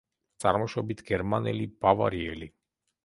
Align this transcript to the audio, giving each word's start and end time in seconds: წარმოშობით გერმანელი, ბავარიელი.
წარმოშობით 0.43 1.03
გერმანელი, 1.11 1.67
ბავარიელი. 1.85 2.49